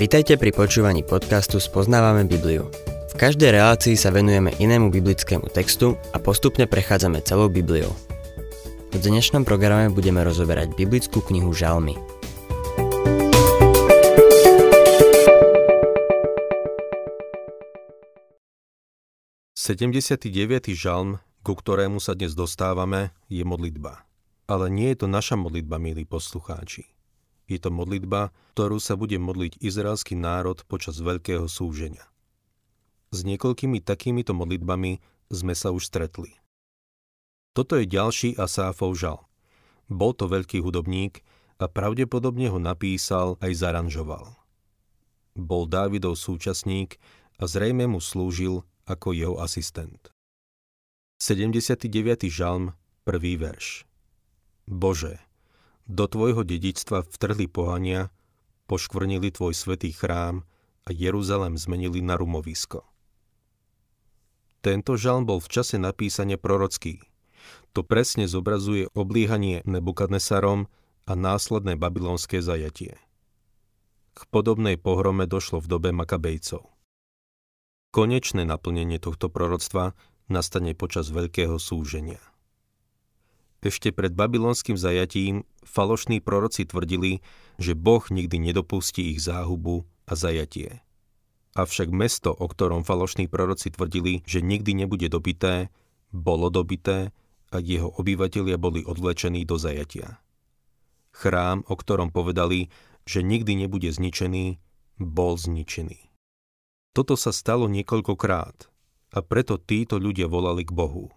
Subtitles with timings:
[0.00, 2.72] Vitajte pri počúvaní podcastu Spoznávame Bibliu.
[3.12, 7.92] V každej relácii sa venujeme inému biblickému textu a postupne prechádzame celou Bibliou.
[8.88, 12.00] V dnešnom programe budeme rozoberať biblickú knihu Žalmy.
[19.52, 20.32] Sedemdesiatý
[20.72, 24.08] žalm, ku ktorému sa dnes dostávame, je modlitba.
[24.48, 26.88] Ale nie je to naša modlitba, milí poslucháči.
[27.50, 32.06] Je to modlitba, ktorú sa bude modliť izraelský národ počas veľkého súženia.
[33.10, 35.02] S niekoľkými takýmito modlitbami
[35.34, 36.38] sme sa už stretli.
[37.50, 39.26] Toto je ďalší Asáfov žal.
[39.90, 41.26] Bol to veľký hudobník
[41.58, 44.38] a pravdepodobne ho napísal aj zaranžoval.
[45.34, 47.02] Bol Dávidov súčasník
[47.42, 50.14] a zrejme mu slúžil ako jeho asistent.
[51.18, 51.90] 79.
[52.30, 53.84] žalm, prvý verš.
[54.70, 55.18] Bože,
[55.90, 58.14] do tvojho dedičstva vtrhli pohania,
[58.70, 60.46] poškvrnili tvoj svetý chrám
[60.86, 62.86] a Jeruzalem zmenili na rumovisko.
[64.62, 67.02] Tento žalm bol v čase napísania prorocký.
[67.74, 70.70] To presne zobrazuje oblíhanie Nebukadnesarom
[71.10, 72.94] a následné babylonské zajatie.
[74.14, 76.70] K podobnej pohrome došlo v dobe Makabejcov.
[77.90, 79.98] Konečné naplnenie tohto proroctva
[80.30, 82.22] nastane počas veľkého súženia.
[83.60, 87.20] Ešte pred babylonským zajatím falošní proroci tvrdili,
[87.60, 90.80] že Boh nikdy nedopustí ich záhubu a zajatie.
[91.52, 95.68] Avšak mesto, o ktorom falošní proroci tvrdili, že nikdy nebude dobité,
[96.08, 97.12] bolo dobité
[97.52, 100.24] a jeho obyvatelia boli odvlečení do zajatia.
[101.12, 102.70] Chrám, o ktorom povedali,
[103.04, 104.56] že nikdy nebude zničený,
[105.02, 106.08] bol zničený.
[106.96, 108.56] Toto sa stalo niekoľkokrát
[109.10, 111.10] a preto títo ľudia volali k Bohu.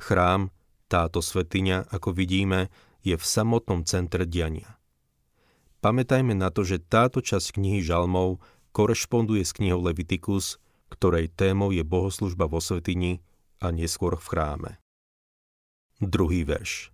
[0.00, 0.48] Chrám,
[0.90, 2.66] táto svetiňa, ako vidíme,
[3.06, 4.76] je v samotnom centre diania.
[5.80, 8.42] Pamätajme na to, že táto časť knihy Žalmov
[8.76, 10.60] korešponduje s knihou Levitikus,
[10.92, 13.22] ktorej témou je bohoslužba vo svetini
[13.62, 14.70] a neskôr v chráme.
[16.02, 16.92] Druhý verš.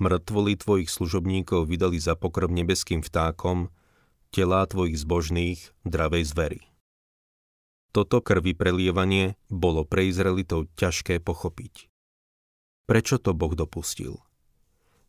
[0.00, 3.68] Mŕtvoli tvojich služobníkov vydali za pokrm nebeským vtákom,
[4.34, 6.60] telá tvojich zbožných dravej zvery.
[7.94, 11.93] Toto krvi prelievanie bolo pre Izraelitov ťažké pochopiť.
[12.84, 14.20] Prečo to Boh dopustil?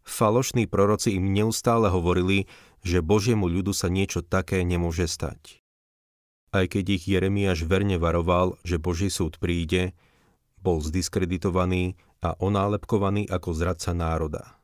[0.06, 2.48] Falošní proroci im neustále hovorili,
[2.86, 5.60] že Božiemu ľudu sa niečo také nemôže stať.
[6.56, 9.92] Aj keď ich Jeremiáš verne varoval, že Boží súd príde,
[10.62, 14.56] bol zdiskreditovaný a onálepkovaný ako zradca národa.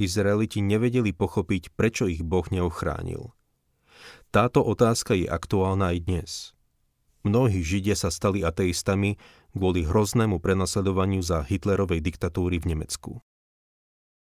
[0.00, 3.34] Izraeliti nevedeli pochopiť, prečo ich Boh neochránil.
[4.30, 6.30] Táto otázka je aktuálna aj dnes.
[7.28, 9.20] Mnohí Židia sa stali ateistami
[9.52, 13.20] kvôli hroznému prenasledovaniu za Hitlerovej diktatúry v Nemecku.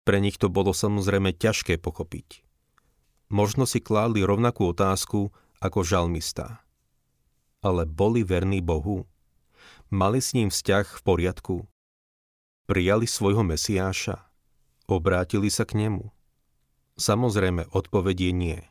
[0.07, 2.47] Pre nich to bolo samozrejme ťažké pochopiť.
[3.27, 6.63] Možno si kládli rovnakú otázku ako žalmista.
[7.59, 9.03] Ale boli verní Bohu?
[9.91, 11.55] Mali s ním vzťah v poriadku?
[12.71, 14.31] Prijali svojho Mesiáša?
[14.87, 16.07] Obrátili sa k nemu?
[16.95, 18.63] Samozrejme, odpovedie nie.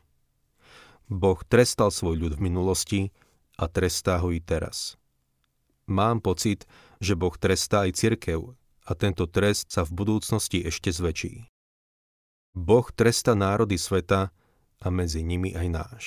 [1.05, 3.01] Boh trestal svoj ľud v minulosti
[3.57, 4.97] a trestá ho i teraz.
[5.85, 6.63] Mám pocit,
[7.03, 8.55] že Boh trestá aj cirkev
[8.87, 11.47] a tento trest sa v budúcnosti ešte zväčší.
[12.53, 14.31] Boh tresta národy sveta
[14.83, 16.05] a medzi nimi aj náš.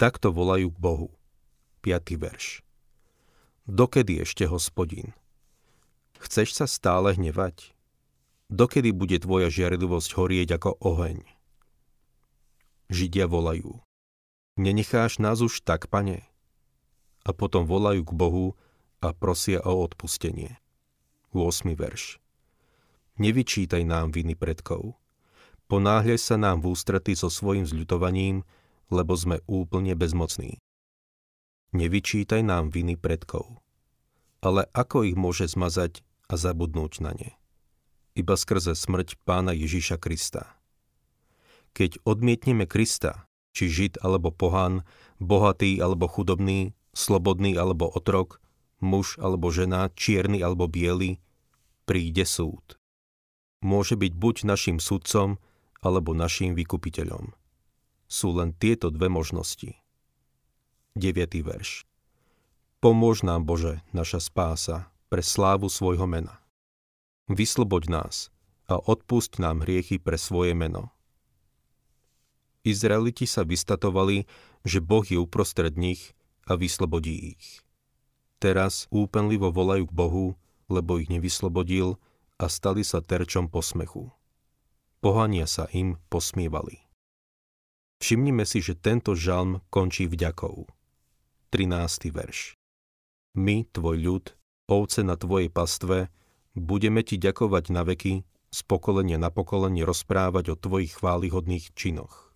[0.00, 1.08] Takto volajú k Bohu.
[1.84, 2.16] 5.
[2.16, 2.64] verš.
[3.68, 5.12] Dokedy ešte, hospodin?
[6.20, 7.72] Chceš sa stále hnevať?
[8.50, 11.22] Dokedy bude tvoja žiaridlivosť horieť ako oheň?
[12.90, 13.78] Židia volajú.
[14.60, 16.30] Nenecháš nás už tak, pane?
[17.24, 18.46] a potom volajú k Bohu
[19.00, 20.56] a prosia o odpustenie.
[21.32, 21.72] 8.
[21.76, 22.18] verš.
[23.20, 24.96] Nevyčítaj nám viny predkov.
[25.70, 28.42] Ponáhľaj sa nám v ústrety so svojim zľutovaním,
[28.90, 30.58] lebo sme úplne bezmocní.
[31.70, 33.62] Nevyčítaj nám viny predkov.
[34.42, 37.30] Ale ako ich môže zmazať a zabudnúť na ne?
[38.18, 40.58] Iba skrze smrť pána Ježiša Krista.
[41.70, 44.86] Keď odmietneme Krista, či žid alebo pohan,
[45.18, 48.40] bohatý alebo chudobný, slobodný alebo otrok,
[48.80, 51.20] muž alebo žena, čierny alebo biely,
[51.84, 52.80] príde súd.
[53.60, 55.36] Môže byť buď našim sudcom,
[55.80, 57.32] alebo našim vykupiteľom.
[58.08, 59.76] Sú len tieto dve možnosti.
[60.96, 61.40] 9.
[61.40, 61.88] verš.
[62.80, 66.40] Pomôž nám, Bože, naša spása, pre slávu svojho mena.
[67.28, 68.32] Vysloboď nás
[68.66, 70.92] a odpusť nám hriechy pre svoje meno.
[72.60, 74.28] Izraeliti sa vystatovali,
[74.66, 76.12] že Boh je uprostred nich
[76.44, 77.64] a vyslobodí ich.
[78.40, 80.26] Teraz úpenlivo volajú k Bohu,
[80.68, 82.00] lebo ich nevyslobodil
[82.40, 84.12] a stali sa terčom posmechu.
[85.00, 86.84] Pohania sa im posmievali.
[88.00, 90.64] Všimnime si, že tento žalm končí vďakou.
[91.52, 92.08] 13.
[92.12, 92.56] verš.
[93.36, 94.24] My, tvoj ľud,
[94.72, 96.08] ovce na tvojej pastve,
[96.56, 102.29] budeme ti ďakovať na veky, z pokolenia na pokolenie rozprávať o tvojich chválihodných činoch.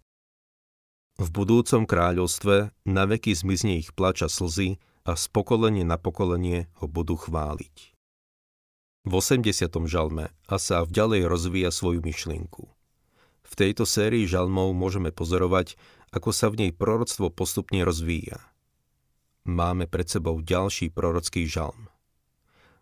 [1.14, 6.86] V budúcom kráľovstve na veky zmizne ich plača slzy a z pokolenie na pokolenie ho
[6.90, 7.94] budú chváliť.
[9.04, 9.68] V 80.
[9.84, 12.66] žalme Asaf ďalej rozvíja svoju myšlienku.
[13.44, 15.76] V tejto sérii žalmov môžeme pozorovať,
[16.10, 18.42] ako sa v nej proroctvo postupne rozvíja–
[19.44, 21.92] máme pred sebou ďalší prorocký žalm.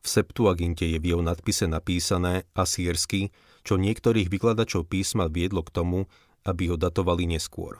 [0.03, 3.31] V Septuaginte je v jeho nadpise napísané asýrsky,
[3.63, 6.11] čo niektorých vykladačov písma viedlo k tomu,
[6.43, 7.79] aby ho datovali neskôr.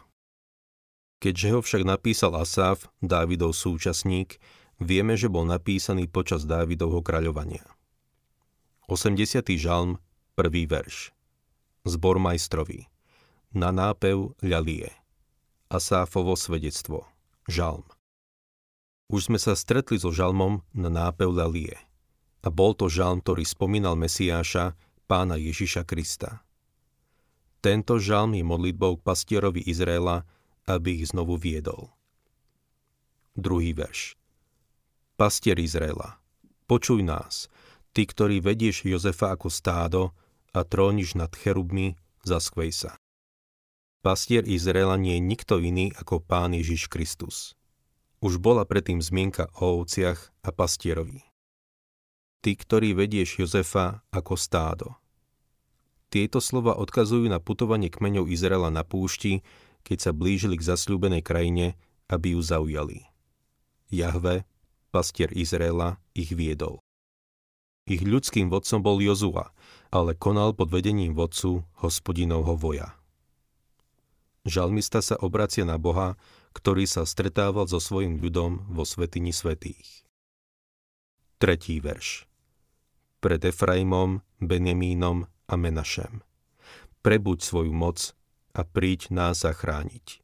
[1.23, 4.43] Keďže ho však napísal Asaf, Dávidov súčasník,
[4.83, 7.63] vieme, že bol napísaný počas Dávidovho kráľovania.
[8.91, 9.47] 80.
[9.55, 10.03] žalm,
[10.35, 11.15] prvý verš.
[11.87, 12.91] Zbor majstrovi.
[13.55, 14.91] Na nápev ľalie.
[15.71, 17.07] Asáfovo svedectvo.
[17.47, 17.87] Žalm.
[19.13, 21.77] Už sme sa stretli so žalmom na nápev Lalie.
[22.43, 26.41] A bol to žalm, ktorý spomínal Mesiáša, pána Ježiša Krista.
[27.61, 30.27] Tento žalm je modlitbou k pastierovi Izraela,
[30.67, 31.91] aby ich znovu viedol.
[33.33, 34.15] Druhý verš.
[35.17, 36.21] Pastier Izraela,
[36.69, 37.49] počuj nás,
[37.97, 40.03] ty, ktorý vedieš Jozefa ako stádo
[40.53, 42.93] a tróniš nad cherubmi, zaskvej sa.
[44.03, 47.55] Pastier Izraela nie je nikto iný ako Pán Ježiš Kristus.
[48.19, 51.23] Už bola predtým zmienka o ovciach a pastierovi.
[52.43, 54.89] Ty, ktorý vedieš Jozefa ako stádo.
[56.11, 59.47] Tieto slova odkazujú na putovanie kmeňov Izraela na púšti,
[59.83, 61.79] keď sa blížili k zasľúbenej krajine,
[62.11, 63.07] aby ju zaujali.
[63.93, 64.49] Jahve,
[64.95, 66.81] pastier Izraela, ich viedol.
[67.85, 69.51] Ich ľudským vodcom bol Jozua,
[69.91, 72.95] ale konal pod vedením vodcu hospodinovho voja.
[74.43, 76.19] Žalmista sa obracia na Boha,
[76.55, 80.03] ktorý sa stretával so svojim ľudom vo Svetini Svetých.
[81.39, 82.27] Tretí verš.
[83.23, 86.23] Pred Efraimom, Benjamínom a Menašem.
[87.03, 88.15] Prebuď svoju moc
[88.53, 90.21] a príď nás zachrániť.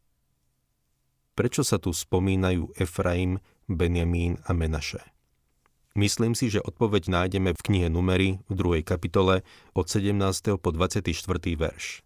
[1.38, 3.38] Prečo sa tu spomínajú Efraim,
[3.70, 5.02] Benjamín a Menaše?
[5.94, 8.82] Myslím si, že odpoveď nájdeme v knihe Numery v 2.
[8.82, 10.58] kapitole od 17.
[10.58, 11.14] po 24.
[11.54, 12.02] verš.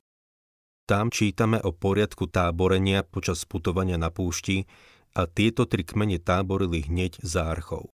[0.84, 4.69] Tam čítame o poriadku táborenia počas putovania na púšti
[5.16, 7.88] a tieto tri kmene táborili hneď za archou.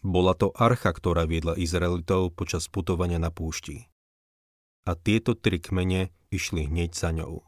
[0.00, 3.89] Bola to archa, ktorá viedla Izraelitov počas putovania na púšti.
[4.88, 7.44] A tieto tri kmene išli hneď za ňou.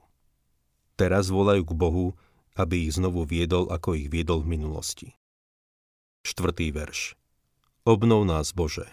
[0.98, 2.06] Teraz volajú k Bohu,
[2.58, 5.08] aby ich znovu viedol, ako ich viedol v minulosti.
[6.22, 7.16] Štvrtý verš.
[7.82, 8.86] Obnov nás, Bože.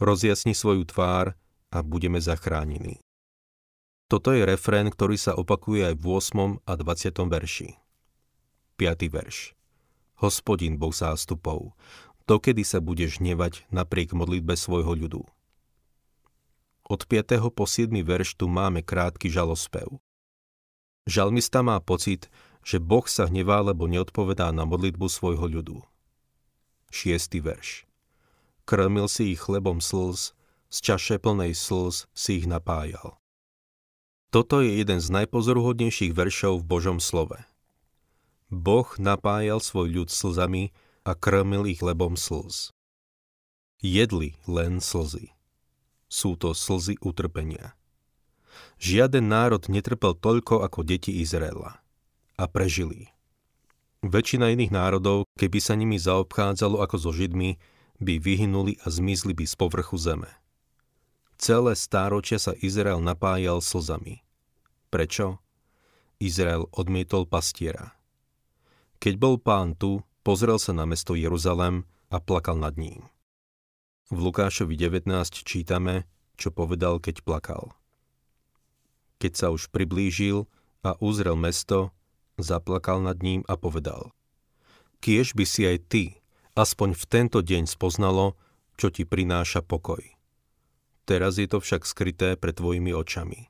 [0.00, 1.36] Rozjasni svoju tvár
[1.68, 3.02] a budeme zachránení.
[4.10, 6.66] Toto je refrén, ktorý sa opakuje aj v 8.
[6.66, 7.30] a 20.
[7.30, 7.68] verši.
[8.80, 9.06] 5.
[9.12, 9.54] verš.
[10.18, 11.76] Hospodin Boh zástupov,
[12.26, 15.22] dokedy sa budeš hnevať napriek modlitbe svojho ľudu.
[16.90, 17.54] Od 5.
[17.54, 17.94] po 7.
[18.02, 20.02] verš tu máme krátky žalospev.
[21.06, 22.26] Žalmista má pocit,
[22.66, 25.86] že Boh sa hnevá, lebo neodpovedá na modlitbu svojho ľudu.
[26.90, 27.30] 6.
[27.38, 27.86] verš.
[28.66, 30.34] Krmil si ich chlebom slz,
[30.66, 33.22] z čaše plnej slz si ich napájal.
[34.34, 37.38] Toto je jeden z najpozoruhodnejších veršov v Božom slove.
[38.50, 40.74] Boh napájal svoj ľud slzami
[41.06, 42.74] a krmil ich lebom slz.
[43.78, 45.38] Jedli len slzy.
[46.10, 47.78] Sú to slzy utrpenia.
[48.82, 51.78] Žiaden národ netrpel toľko ako deti Izraela.
[52.34, 53.14] A prežili.
[54.02, 57.60] Väčšina iných národov, keby sa nimi zaobchádzalo ako so Židmi,
[58.00, 60.32] by vyhynuli a zmizli by z povrchu zeme.
[61.36, 64.24] Celé stáročia sa Izrael napájal slzami.
[64.88, 65.38] Prečo?
[66.20, 67.96] Izrael odmietol pastiera.
[69.00, 73.08] Keď bol pán tu, pozrel sa na mesto Jeruzalem a plakal nad ním.
[74.10, 75.06] V Lukášovi 19
[75.46, 76.02] čítame,
[76.34, 77.78] čo povedal, keď plakal.
[79.22, 80.50] Keď sa už priblížil
[80.82, 81.94] a uzrel mesto,
[82.34, 84.10] zaplakal nad ním a povedal.
[84.98, 86.04] Kiež by si aj ty,
[86.58, 88.34] aspoň v tento deň spoznalo,
[88.74, 90.02] čo ti prináša pokoj.
[91.06, 93.46] Teraz je to však skryté pred tvojimi očami.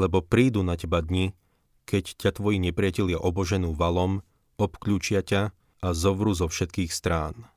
[0.00, 1.36] Lebo prídu na teba dni,
[1.84, 4.24] keď ťa tvoji nepriatelia oboženú valom,
[4.56, 5.52] obklúčia ťa
[5.84, 7.52] a zovru zo všetkých strán.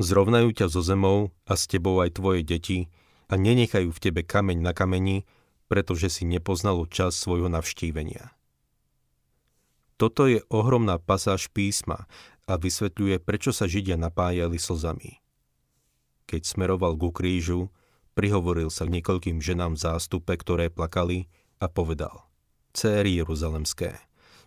[0.00, 2.88] Zrovnajú ťa zo zemou a s tebou aj tvoje deti
[3.28, 5.28] a nenechajú v tebe kameň na kameni,
[5.68, 8.32] pretože si nepoznalo čas svojho navštívenia.
[10.00, 12.08] Toto je ohromná pasáž písma
[12.48, 15.20] a vysvetľuje, prečo sa Židia napájali slzami.
[16.24, 17.68] Keď smeroval ku krížu,
[18.16, 21.28] prihovoril sa k niekoľkým ženám v zástupe, ktoré plakali
[21.60, 22.24] a povedal
[22.72, 24.00] Céry Jeruzalemské,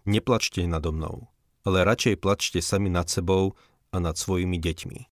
[0.09, 1.29] neplačte nado mnou,
[1.61, 3.53] ale radšej plačte sami nad sebou
[3.93, 5.12] a nad svojimi deťmi.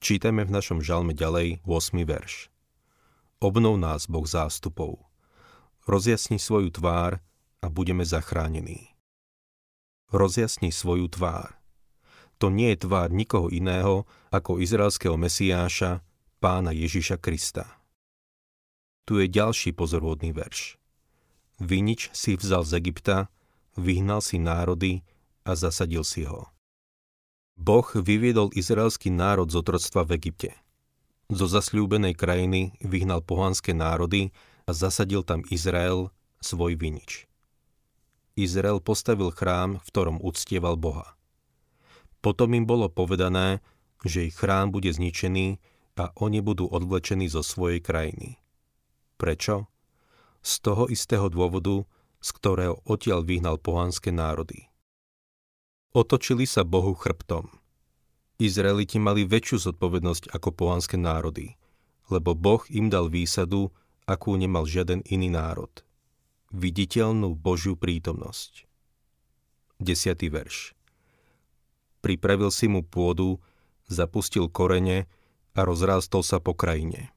[0.00, 2.02] Čítame v našom žalme ďalej 8.
[2.06, 2.48] verš.
[3.42, 5.02] Obnov nás, Boh zástupov.
[5.84, 7.20] Rozjasni svoju tvár
[7.60, 8.94] a budeme zachránení.
[10.08, 11.58] Rozjasni svoju tvár.
[12.40, 16.00] To nie je tvár nikoho iného ako izraelského Mesiáša,
[16.40, 17.68] pána Ježiša Krista.
[19.04, 20.80] Tu je ďalší pozorvodný verš.
[21.60, 23.28] Vinič si vzal z Egypta,
[23.76, 25.04] vyhnal si národy
[25.44, 26.53] a zasadil si ho.
[27.54, 30.50] Boh vyviedol izraelský národ z otroctva v Egypte.
[31.32, 34.34] Zo zasľúbenej krajiny vyhnal pohanské národy
[34.68, 36.12] a zasadil tam Izrael,
[36.44, 37.24] svoj vinič.
[38.36, 41.16] Izrael postavil chrám, v ktorom uctieval Boha.
[42.20, 43.62] Potom im bolo povedané,
[44.02, 45.62] že ich chrám bude zničený
[45.96, 48.42] a oni budú odvlečení zo svojej krajiny.
[49.16, 49.70] Prečo?
[50.44, 51.86] Z toho istého dôvodu,
[52.20, 54.68] z ktorého odtiaľ vyhnal pohanské národy.
[55.94, 57.46] Otočili sa Bohu chrbtom.
[58.42, 61.54] Izraeliti mali väčšiu zodpovednosť ako pohanské národy,
[62.10, 63.70] lebo Boh im dal výsadu,
[64.02, 65.70] akú nemal žiaden iný národ.
[66.50, 68.66] Viditeľnú Božiu prítomnosť.
[69.78, 70.18] 10.
[70.34, 70.74] verš.
[72.02, 73.38] Pripravil si mu pôdu,
[73.86, 75.06] zapustil korene
[75.54, 77.14] a rozrástol sa po krajine.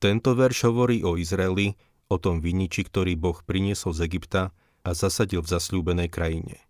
[0.00, 1.76] Tento verš hovorí o Izraeli,
[2.08, 6.64] o tom viniči, ktorý Boh priniesol z Egypta a zasadil v zasľúbenej krajine.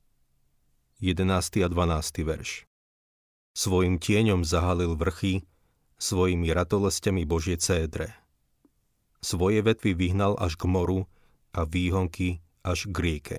[1.01, 1.29] 11.
[1.63, 2.25] a 12.
[2.25, 2.65] verš.
[3.53, 5.45] Svojim tieňom zahalil vrchy,
[6.01, 8.17] svojimi ratolestiami Božie cédre.
[9.21, 11.05] Svoje vetvy vyhnal až k moru
[11.53, 13.39] a výhonky až k rieke.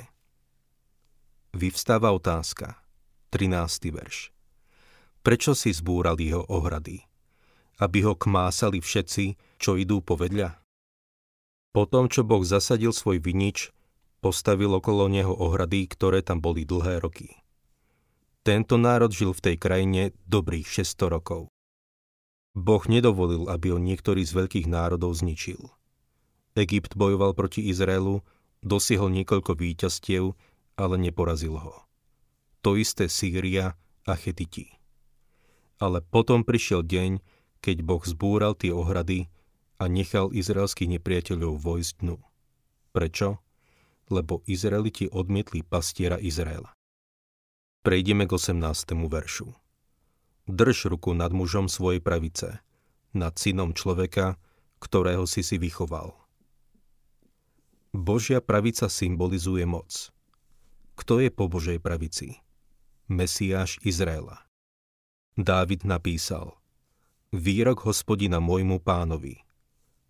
[1.57, 2.77] Vyvstáva otázka.
[3.33, 3.93] 13.
[3.93, 4.33] verš.
[5.25, 7.07] Prečo si zbúral jeho ohrady?
[7.77, 10.57] aby ho kmásali všetci, čo idú povedľa?
[11.77, 13.69] tom, čo Boh zasadil svoj vinič,
[14.17, 17.37] postavil okolo neho ohrady, ktoré tam boli dlhé roky.
[18.47, 21.51] Tento národ žil v tej krajine dobrých 600 rokov.
[22.55, 25.59] Boh nedovolil, aby ho niektorý z veľkých národov zničil.
[26.55, 28.23] Egypt bojoval proti Izraelu,
[28.63, 30.31] dosiahol niekoľko víťazstiev,
[30.79, 31.75] ale neporazil ho.
[32.63, 33.75] To isté Sýria
[34.07, 34.71] a Chetiti.
[35.83, 37.19] Ale potom prišiel deň,
[37.59, 39.27] keď Boh zbúral tie ohrady
[39.75, 42.15] a nechal izraelských nepriateľov vojsť dnu.
[42.95, 43.43] Prečo?
[44.07, 46.76] Lebo Izraeliti odmietli pastiera Izraela.
[47.87, 48.59] Prejdeme k 18.
[49.07, 49.47] veršu.
[50.43, 52.59] Drž ruku nad mužom svojej pravice,
[53.15, 54.35] nad synom človeka,
[54.83, 56.11] ktorého si si vychoval.
[57.95, 60.11] Božia pravica symbolizuje moc.
[60.99, 62.43] Kto je po Božej pravici?
[63.07, 64.43] Mesiáš Izraela.
[65.39, 66.59] Dávid napísal–
[67.31, 69.47] Výrok hospodina môjmu pánovi.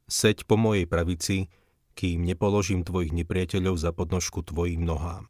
[0.09, 1.53] Seď po mojej pravici,
[1.93, 5.29] kým nepoložím tvojich nepriateľov za podnožku tvojim nohám.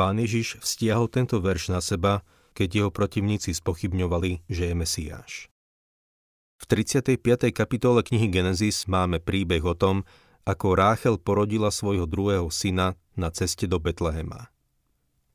[0.00, 2.24] Pán Ježiš vztiahol tento verš na seba,
[2.56, 5.32] keď jeho protivníci spochybňovali, že je Mesiáš.
[6.56, 7.20] V 35.
[7.52, 10.08] kapitole knihy Genesis máme príbeh o tom,
[10.48, 14.48] ako Ráchel porodila svojho druhého syna na ceste do Betlehema.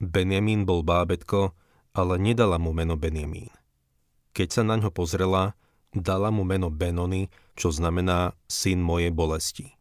[0.02, 1.54] Benjamín bol bábetko,
[1.94, 3.54] ale nedala mu meno Benjamín.
[4.34, 5.54] Keď sa na ňo pozrela,
[5.94, 9.78] dala mu meno Benony, čo znamená syn mojej bolesti.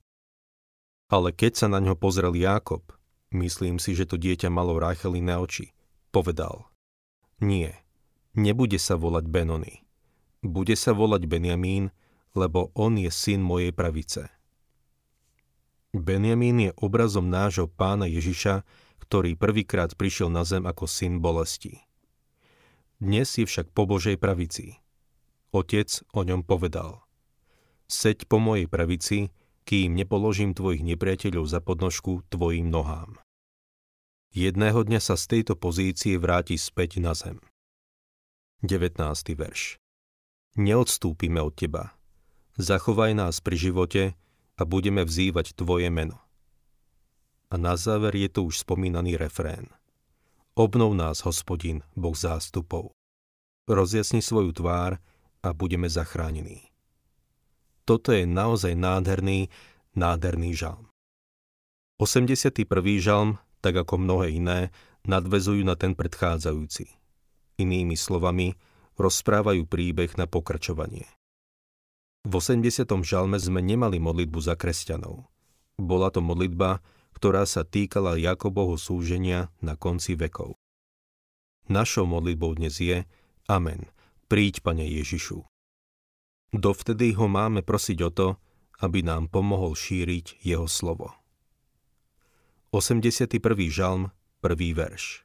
[1.09, 2.85] Ale keď sa na ňo pozrel Jákob,
[3.35, 5.75] myslím si, že to dieťa malo Racheliné oči,
[6.15, 6.71] povedal
[7.43, 7.83] Nie,
[8.39, 9.83] nebude sa volať Benony.
[10.45, 11.91] Bude sa volať Benjamín,
[12.37, 14.29] lebo on je syn mojej pravice.
[15.95, 18.67] Benjamín je obrazom nášho pána Ježiša,
[19.03, 21.81] ktorý prvýkrát prišiel na zem ako syn bolesti.
[22.99, 24.79] Dnes je však po Božej pravici.
[25.55, 27.07] Otec o ňom povedal.
[27.87, 29.31] Seď po mojej pravici,
[29.65, 33.24] kým nepoložím tvojich nepriateľov za podnožku tvojim nohám.
[34.35, 37.39] Jedného dňa sa z tejto pozície vráti späť na zem.
[38.67, 38.99] 19.
[39.39, 39.79] verš
[40.59, 41.95] Neodstúpime od teba.
[42.59, 44.03] Zachovaj nás pri živote
[44.59, 46.19] a budeme vzývať tvoje meno.
[47.51, 49.71] A na záver je tu už spomínaný refrén–
[50.55, 52.95] Obnov nás, hospodin, Boh zástupov.
[53.67, 55.03] Rozjasni svoju tvár
[55.43, 56.71] a budeme zachránení.
[57.83, 59.51] Toto je naozaj nádherný,
[59.99, 60.87] nádherný žalm.
[61.99, 62.55] 81.
[63.03, 64.69] žalm, tak ako mnohé iné,
[65.09, 66.93] nadvezujú na ten predchádzajúci.
[67.57, 68.53] Inými slovami,
[69.01, 71.09] rozprávajú príbeh na pokračovanie.
[72.29, 72.85] V 80.
[73.01, 75.25] žalme sme nemali modlitbu za kresťanov.
[75.81, 76.85] Bola to modlitba,
[77.17, 80.57] ktorá sa týkala Jakobovho súženia na konci vekov.
[81.73, 83.09] Našou modlitbou dnes je
[83.49, 83.89] Amen.
[84.29, 85.45] Príď, Pane Ježišu.
[86.53, 88.29] Dovtedy ho máme prosiť o to,
[88.85, 91.13] aby nám pomohol šíriť jeho slovo.
[92.75, 93.39] 81.
[93.71, 94.11] žalm,
[94.43, 94.75] 1.
[94.75, 95.23] verš.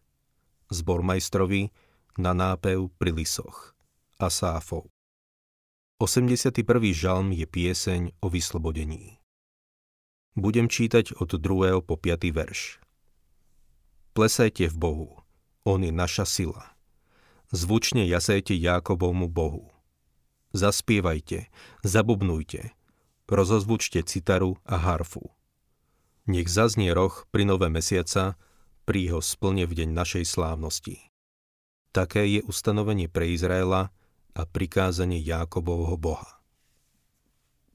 [0.70, 1.74] Zbor majstrovi
[2.14, 3.74] na nápev pri lisoch.
[4.22, 4.86] Asáfov.
[5.98, 6.62] 81.
[6.94, 9.18] žalm je pieseň o vyslobodení.
[10.38, 11.82] Budem čítať od 2.
[11.82, 12.30] po 5.
[12.30, 12.78] verš.
[14.14, 15.10] Plesajte v Bohu,
[15.66, 16.78] On je naša sila.
[17.50, 19.74] Zvučne jasajte Jákobovmu Bohu.
[20.54, 21.50] Zaspievajte,
[21.82, 22.78] zabubnujte,
[23.26, 25.39] rozozvučte citaru a harfu
[26.28, 28.36] nech zaznie roh pri nové mesiaca,
[28.90, 30.98] pri ho splne v deň našej slávnosti.
[31.94, 33.94] Také je ustanovenie pre Izraela
[34.34, 36.40] a prikázanie Jákobovho Boha.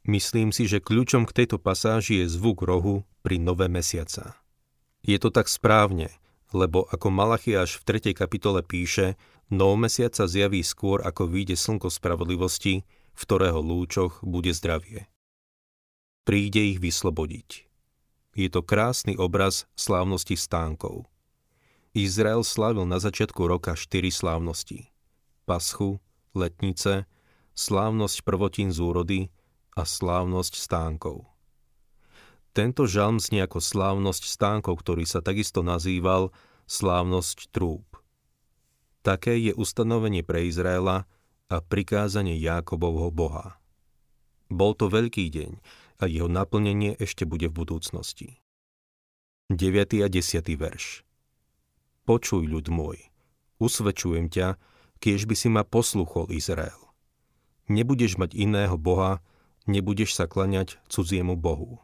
[0.04, 4.36] Myslím si, že kľúčom k tejto pasáži je zvuk rohu pri nové mesiaca.
[5.00, 6.12] Je to tak správne,
[6.52, 8.12] lebo ako Malachiáš v 3.
[8.12, 9.16] kapitole píše,
[9.48, 12.84] nov mesiac sa zjaví skôr, ako vyjde slnko spravodlivosti,
[13.14, 15.08] v ktorého lúčoch bude zdravie.
[16.24, 17.73] Príde ich vyslobodiť.
[18.34, 21.06] Je to krásny obraz slávnosti stánkov.
[21.94, 24.90] Izrael slávil na začiatku roka štyri slávnosti.
[25.46, 26.02] Paschu,
[26.34, 27.06] letnice,
[27.54, 29.20] slávnosť prvotín z úrody
[29.78, 31.30] a slávnosť stánkov.
[32.54, 36.34] Tento žalm znie ako slávnosť stánkov, ktorý sa takisto nazýval
[36.66, 37.86] slávnosť trúb.
[39.06, 41.06] Také je ustanovenie pre Izraela
[41.46, 43.58] a prikázanie Jákobovho Boha.
[44.50, 45.52] Bol to veľký deň,
[46.04, 48.44] a jeho naplnenie ešte bude v budúcnosti.
[49.48, 50.04] 9.
[50.04, 50.44] a 10.
[50.60, 51.00] verš
[52.04, 53.08] Počuj, ľud môj,
[53.56, 54.60] usvedčujem ťa,
[55.00, 56.76] kiež by si ma posluchol, Izrael.
[57.72, 59.24] Nebudeš mať iného Boha,
[59.64, 61.80] nebudeš sa klaňať cudziemu Bohu.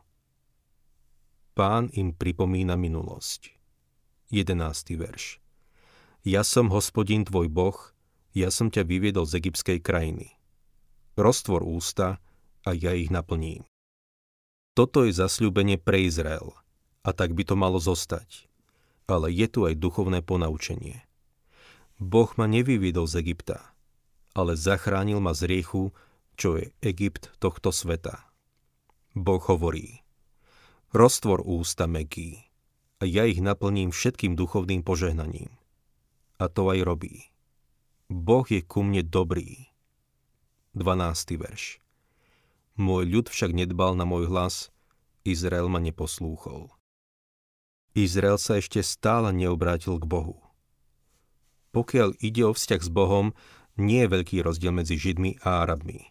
[1.57, 3.57] Pán im pripomína minulosť.
[4.29, 5.01] 11.
[5.01, 5.41] verš
[6.29, 7.77] Ja som hospodin tvoj Boh,
[8.37, 10.37] ja som ťa vyviedol z egyptskej krajiny.
[11.17, 12.21] Roztvor ústa
[12.65, 13.70] a ja ich naplním.
[14.75, 16.55] Toto je zasľúbenie pre Izrael
[17.03, 18.47] a tak by to malo zostať.
[19.11, 21.03] Ale je tu aj duchovné ponaučenie.
[21.99, 23.75] Boh ma nevyvidol z Egypta,
[24.39, 25.91] ale zachránil ma z riechu,
[26.39, 28.23] čo je Egypt tohto sveta.
[29.19, 30.07] Boh hovorí,
[30.95, 32.39] roztvor ústa Meký
[33.03, 35.51] a ja ich naplním všetkým duchovným požehnaním.
[36.39, 37.35] A to aj robí.
[38.07, 39.67] Boh je ku mne dobrý.
[40.79, 41.35] 12.
[41.35, 41.80] verš.
[42.79, 44.75] Môj ľud však nedbal na môj hlas,
[45.27, 46.71] Izrael ma neposlúchol.
[47.95, 50.39] Izrael sa ešte stále neobrátil k Bohu.
[51.75, 53.35] Pokiaľ ide o vzťah s Bohom,
[53.79, 56.11] nie je veľký rozdiel medzi Židmi a Arabmi.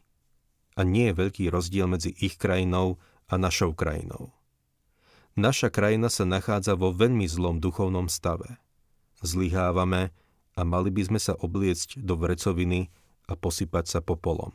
[0.79, 4.31] A nie je veľký rozdiel medzi ich krajinou a našou krajinou.
[5.39, 8.59] Naša krajina sa nachádza vo veľmi zlom duchovnom stave.
[9.23, 10.11] Zlyhávame
[10.55, 12.91] a mali by sme sa obliecť do vrecoviny
[13.27, 14.51] a posypať sa popolom.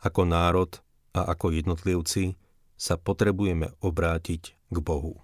[0.00, 0.80] Ako národ
[1.12, 2.40] a ako jednotlivci
[2.80, 5.20] sa potrebujeme obrátiť k Bohu.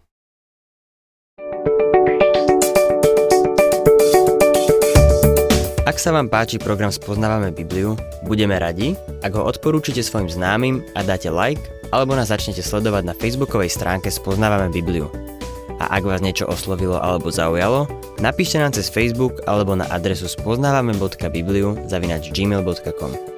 [5.87, 11.01] Ak sa vám páči program Spoznávame Bibliu, budeme radi, ak ho odporúčite svojim známym a
[11.01, 11.63] dáte like,
[11.95, 15.09] alebo nás začnete sledovať na facebookovej stránke Spoznávame Bibliu.
[15.81, 17.89] A ak vás niečo oslovilo alebo zaujalo,
[18.21, 23.36] napíšte nám cez Facebook alebo na adresu spoznávame.bibliu zavinač gmail.com.